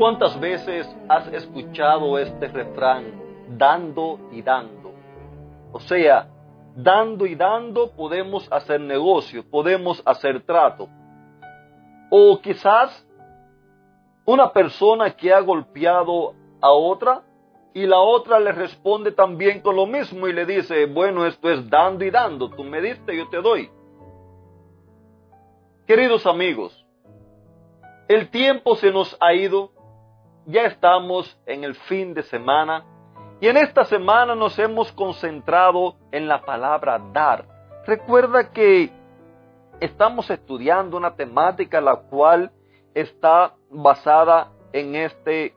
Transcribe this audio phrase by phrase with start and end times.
[0.00, 3.04] ¿Cuántas veces has escuchado este refrán,
[3.50, 4.94] dando y dando?
[5.72, 6.26] O sea,
[6.74, 10.88] dando y dando podemos hacer negocio, podemos hacer trato.
[12.10, 13.06] O quizás
[14.24, 17.20] una persona que ha golpeado a otra
[17.74, 21.68] y la otra le responde también con lo mismo y le dice, bueno, esto es
[21.68, 23.70] dando y dando, tú me diste, yo te doy.
[25.86, 26.86] Queridos amigos,
[28.08, 29.78] el tiempo se nos ha ido
[30.46, 32.84] ya estamos en el fin de semana
[33.40, 37.46] y en esta semana nos hemos concentrado en la palabra dar.
[37.86, 38.90] Recuerda que
[39.80, 42.50] estamos estudiando una temática la cual
[42.94, 45.54] está basada en este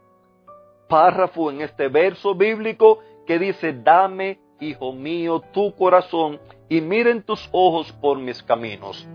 [0.88, 7.50] párrafo, en este verso bíblico que dice, dame, hijo mío, tu corazón y miren tus
[7.52, 9.08] ojos por mis caminos.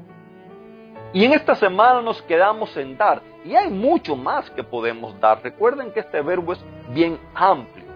[1.12, 3.22] Y en esta semana nos quedamos en dar.
[3.48, 5.42] Y hay mucho más que podemos dar.
[5.42, 7.86] Recuerden que este verbo es bien amplio.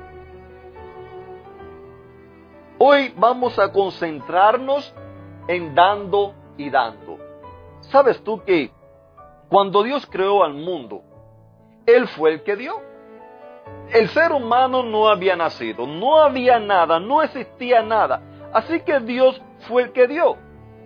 [2.78, 4.95] Hoy vamos a concentrarnos
[5.48, 7.19] en dando y dando.
[7.80, 8.70] ¿Sabes tú que
[9.50, 11.03] cuando Dios creó al mundo,
[11.84, 12.80] Él fue el que dio?
[13.91, 18.23] El ser humano no había nacido, no había nada, no existía nada.
[18.55, 20.39] Así que Dios fue el que dio.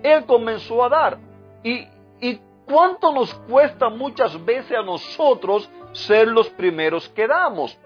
[0.02, 1.18] Él comenzó a dar.
[1.62, 1.88] Y ¿Y
[2.66, 7.78] cuánto nos cuesta muchas veces a nosotros ser los primeros que damos?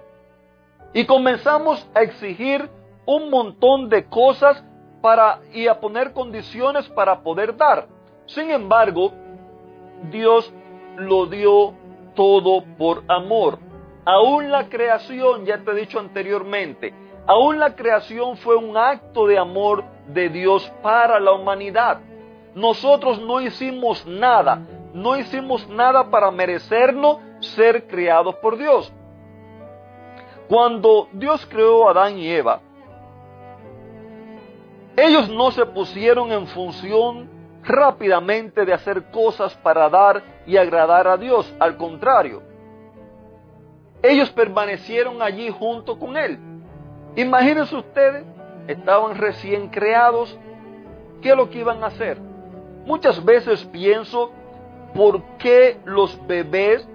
[0.92, 2.68] Y comenzamos a exigir
[3.06, 4.64] un montón de cosas
[5.00, 7.86] para y a poner condiciones para poder dar.
[8.26, 9.12] Sin embargo,
[10.10, 10.52] Dios
[10.96, 11.74] lo dio
[12.14, 13.58] todo por amor.
[14.04, 16.92] Aún la creación, ya te he dicho anteriormente,
[17.26, 22.00] aún la creación fue un acto de amor de Dios para la humanidad.
[22.54, 24.60] Nosotros no hicimos nada,
[24.92, 28.92] no hicimos nada para merecernos ser criados por Dios.
[30.48, 32.60] Cuando Dios creó a Adán y Eva,
[34.96, 37.30] ellos no se pusieron en función
[37.62, 42.42] rápidamente de hacer cosas para dar y agradar a Dios, al contrario.
[44.02, 46.38] Ellos permanecieron allí junto con Él.
[47.16, 48.24] Imagínense ustedes,
[48.66, 50.36] estaban recién creados,
[51.22, 52.29] ¿qué es lo que iban a hacer?
[52.84, 54.32] Muchas veces pienso
[54.94, 56.86] por qué los bebés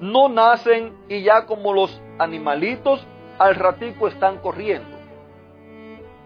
[0.00, 3.06] no nacen y ya como los animalitos
[3.38, 4.96] al ratico están corriendo.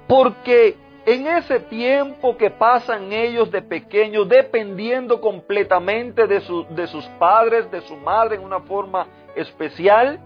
[0.07, 0.77] Porque
[1.07, 7.81] en ese tiempo que pasan ellos de pequeños, dependiendo completamente de, de sus padres, de
[7.83, 10.19] su madre en una forma especial,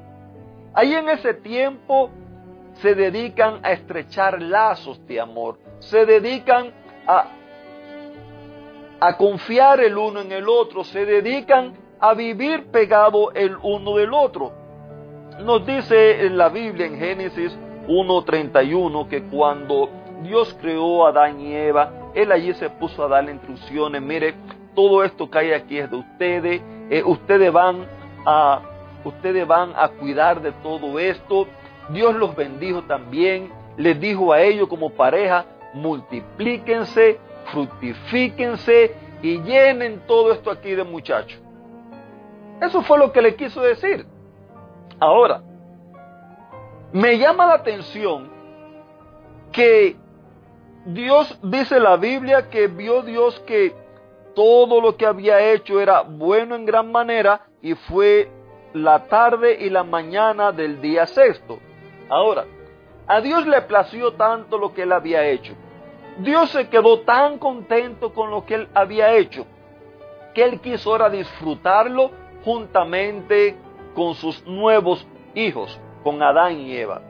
[0.74, 2.10] ahí en ese tiempo
[2.80, 6.72] se dedican a estrechar lazos de amor, se dedican
[7.06, 7.26] a
[9.02, 14.14] a confiar el uno en el otro, se dedican a vivir pegado el uno del
[14.14, 14.52] otro.
[15.40, 17.58] Nos dice en la Biblia en Génesis
[17.88, 19.90] 1.31 que cuando
[20.22, 24.36] Dios creó a Adán y Eva, Él allí se puso a darle instrucciones, mire,
[24.76, 27.84] todo esto que hay aquí es de ustedes, eh, ustedes van
[28.24, 28.60] a
[29.02, 31.48] ustedes van a cuidar de todo esto.
[31.88, 37.18] Dios los bendijo también, les dijo a ellos como pareja, multiplíquense,
[37.52, 41.40] fructifíquense y llenen todo esto aquí de muchachos.
[42.60, 44.06] Eso fue lo que le quiso decir.
[44.98, 45.42] Ahora,
[46.92, 48.30] me llama la atención
[49.52, 49.96] que
[50.86, 53.74] Dios dice la Biblia que vio Dios que
[54.34, 58.30] todo lo que había hecho era bueno en gran manera y fue
[58.72, 61.58] la tarde y la mañana del día sexto.
[62.08, 62.46] Ahora,
[63.06, 65.54] a Dios le plació tanto lo que él había hecho
[66.18, 69.46] Dios se quedó tan contento con lo que él había hecho
[70.34, 72.10] que él quiso ahora disfrutarlo
[72.44, 73.56] juntamente
[73.94, 77.02] con sus nuevos hijos, con Adán y Eva.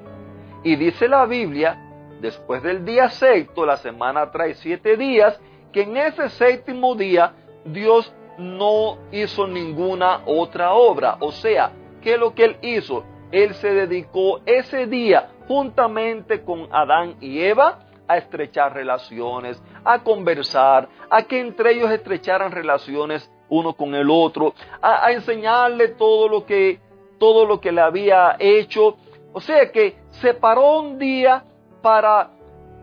[0.65, 1.79] Y dice la Biblia,
[2.21, 5.41] después del día sexto, la semana trae siete días,
[5.73, 7.35] que en ese séptimo día
[7.65, 11.17] Dios no hizo ninguna otra obra.
[11.21, 13.05] O sea, ¿qué es lo que él hizo?
[13.31, 20.89] Él se dedicó ese día juntamente con Adán y Eva a estrechar relaciones, a conversar,
[21.11, 26.81] a que entre ellos estrecharan relaciones uno con el otro, a, enseñarle todo lo que
[27.19, 28.97] todo lo que le había hecho.
[29.33, 31.45] O sea que se paró un día
[31.81, 32.31] para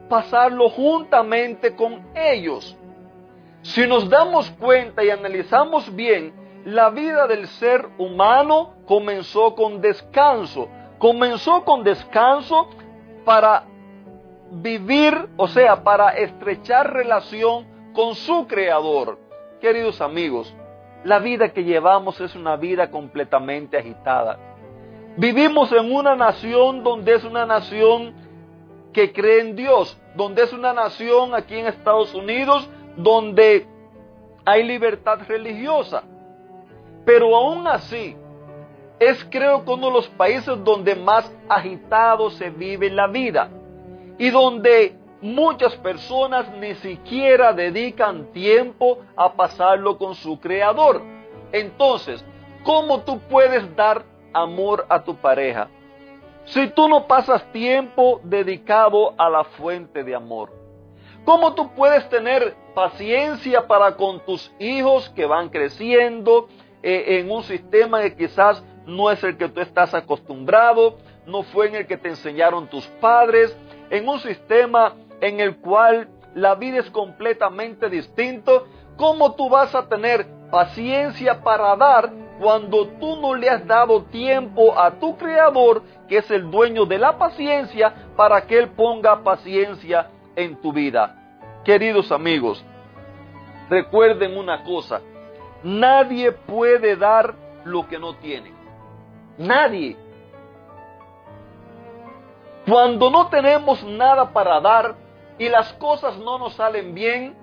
[0.08, 2.78] pasarlo juntamente con ellos.
[3.62, 6.34] Si nos damos cuenta y analizamos bien,
[6.66, 10.70] la vida del ser humano comenzó con descanso.
[10.98, 12.70] Comenzó con descanso
[13.26, 13.66] para
[14.52, 19.18] vivir, o sea, para estrechar relación con su creador.
[19.62, 20.54] Queridos amigos,
[21.04, 24.40] la vida que llevamos es una vida completamente agitada.
[25.18, 28.14] Vivimos en una nación donde es una nación
[28.94, 33.68] que cree en Dios, donde es una nación aquí en Estados Unidos donde
[34.46, 36.04] hay libertad religiosa.
[37.06, 38.16] Pero aún así,
[39.00, 43.50] es creo que uno de los países donde más agitado se vive la vida
[44.20, 51.02] y donde muchas personas ni siquiera dedican tiempo a pasarlo con su creador.
[51.52, 52.24] Entonces,
[52.64, 55.70] ¿cómo tú puedes dar amor a tu pareja
[56.46, 60.52] si tú no pasas tiempo dedicado a la fuente de amor?
[61.26, 66.48] ¿Cómo tú puedes tener paciencia para con tus hijos que van creciendo
[66.82, 71.68] eh, en un sistema que quizás no es el que tú estás acostumbrado, no fue
[71.68, 73.56] en el que te enseñaron tus padres,
[73.90, 78.68] en un sistema en el cual la vida es completamente distinto?
[78.96, 84.78] ¿Cómo tú vas a tener paciencia para dar cuando tú no le has dado tiempo
[84.78, 90.10] a tu creador, que es el dueño de la paciencia, para que él ponga paciencia
[90.36, 91.16] en tu vida?
[91.64, 92.64] Queridos amigos,
[93.70, 95.02] recuerden una cosa,
[95.64, 97.36] nadie puede dar
[97.66, 98.54] lo que no tiene.
[99.38, 99.96] Nadie.
[102.70, 104.96] Cuando no tenemos nada para dar
[105.40, 107.36] y las cosas no nos salen bien,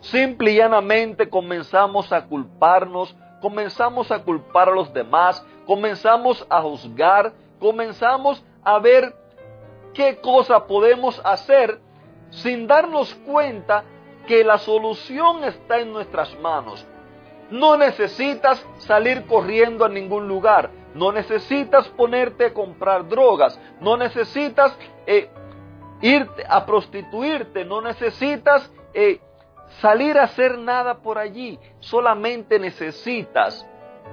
[0.00, 7.32] simple y llanamente comenzamos a culparnos, comenzamos a culpar a los demás, comenzamos a juzgar,
[7.58, 9.16] comenzamos a ver
[9.94, 11.80] qué cosa podemos hacer
[12.28, 13.82] sin darnos cuenta
[14.26, 16.86] que la solución está en nuestras manos.
[17.50, 24.76] No necesitas salir corriendo a ningún lugar, no necesitas ponerte a comprar drogas, no necesitas
[25.06, 25.28] eh,
[26.00, 29.20] irte a prostituirte, no necesitas eh,
[29.80, 33.66] salir a hacer nada por allí, solamente necesitas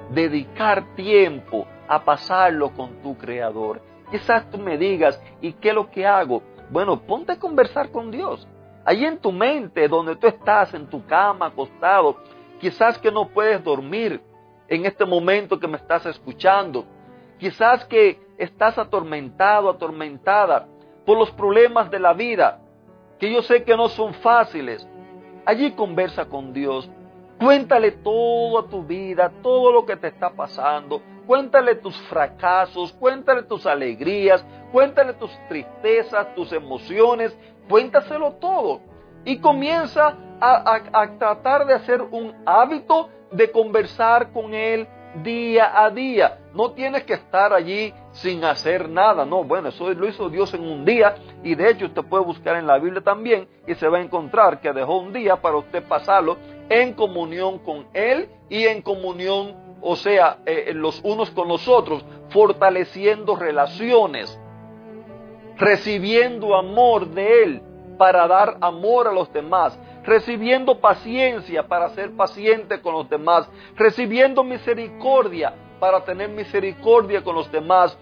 [0.10, 3.82] dedicar tiempo a pasarlo con tu creador.
[4.12, 6.44] Quizás tú me digas, ¿y qué es lo que hago?
[6.70, 8.48] Bueno, ponte a conversar con Dios.
[8.86, 12.18] Allí en tu mente, donde tú estás, en tu cama, acostado,
[12.60, 14.22] quizás que no puedes dormir
[14.68, 16.86] en este momento que me estás escuchando.
[17.40, 20.68] Quizás que estás atormentado, atormentada
[21.06, 22.60] por los problemas de la vida,
[23.20, 24.88] que yo sé que no son fáciles.
[25.46, 26.90] Allí conversa con Dios.
[27.40, 31.02] Cuéntale toda tu vida, todo lo que te está pasando.
[31.28, 37.38] Cuéntale tus fracasos, cuéntale tus alegrías, cuéntale tus tristezas, tus emociones,
[37.70, 38.82] cuéntaselo todo.
[39.26, 44.88] Y comienza a, tratar de hacer un hábito de conversar con Él
[45.24, 46.40] día a día.
[46.54, 49.26] No tienes que estar allí sin hacer nada.
[49.26, 52.56] No, bueno, eso lo hizo Dios en un día y de hecho usted puede buscar
[52.56, 55.84] en la Biblia también y se va a encontrar que dejó un día para usted
[55.84, 56.38] pasarlo
[56.70, 62.06] en comunión con Él y en comunión, o sea, eh, los unos con los otros,
[62.30, 64.40] fortaleciendo relaciones
[65.58, 67.62] recibiendo amor de Él
[67.98, 74.44] para dar amor a los demás, recibiendo paciencia para ser paciente con los demás, recibiendo
[74.44, 77.98] misericordia para tener misericordia con los demás,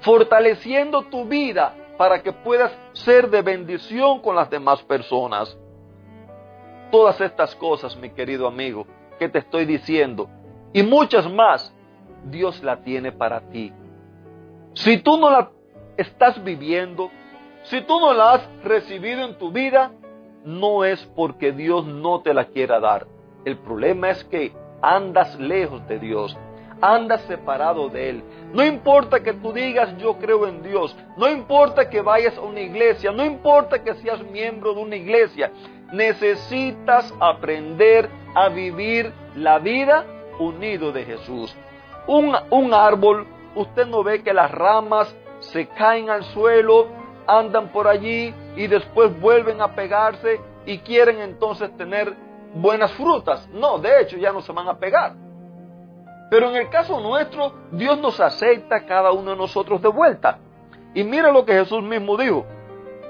[0.00, 5.56] fortaleciendo tu vida para que puedas ser de bendición con las demás personas.
[6.90, 8.86] Todas estas cosas, mi querido amigo,
[9.18, 10.28] que te estoy diciendo,
[10.72, 11.74] y muchas más,
[12.24, 13.72] Dios la tiene para ti.
[14.74, 15.50] Si tú no la
[15.96, 17.10] estás viviendo,
[17.64, 19.92] si tú no la has recibido en tu vida,
[20.46, 23.06] no es porque Dios no te la quiera dar.
[23.44, 26.36] El problema es que andas lejos de Dios,
[26.80, 28.24] andas separado de Él.
[28.52, 32.60] No importa que tú digas yo creo en Dios, no importa que vayas a una
[32.60, 35.50] iglesia, no importa que seas miembro de una iglesia,
[35.92, 40.06] necesitas aprender a vivir la vida
[40.38, 41.54] unido de Jesús.
[42.06, 43.26] Un, un árbol,
[43.56, 46.86] usted no ve que las ramas se caen al suelo,
[47.26, 52.14] andan por allí y después vuelven a pegarse y quieren entonces tener
[52.54, 53.48] buenas frutas.
[53.52, 55.14] No, de hecho ya no se van a pegar.
[56.30, 60.38] Pero en el caso nuestro, Dios nos acepta cada uno de nosotros de vuelta.
[60.94, 62.44] Y mira lo que Jesús mismo dijo.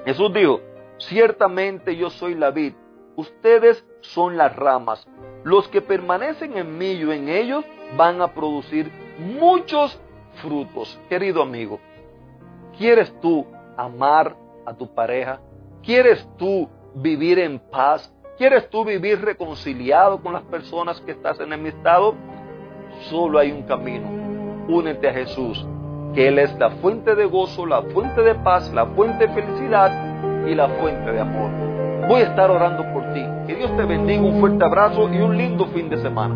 [0.05, 0.61] Jesús dijo,
[0.97, 2.73] Ciertamente yo soy la vid,
[3.15, 5.07] ustedes son las ramas.
[5.43, 7.63] Los que permanecen en mí y en ellos
[7.95, 9.99] van a producir muchos
[10.41, 10.99] frutos.
[11.07, 11.79] Querido amigo,
[12.77, 13.45] ¿quieres tú
[13.77, 15.39] amar a tu pareja?
[15.83, 18.11] ¿Quieres tú vivir en paz?
[18.37, 22.15] ¿Quieres tú vivir reconciliado con las personas que estás enemistado?
[23.09, 24.07] Solo hay un camino.
[24.67, 25.65] Únete a Jesús,
[26.13, 30.45] que Él es la fuente de gozo, la fuente de paz, la fuente de felicidad
[30.45, 31.51] y la fuente de amor.
[32.07, 33.23] Voy a estar orando por ti.
[33.47, 36.35] Que Dios te bendiga, un fuerte abrazo y un lindo fin de semana.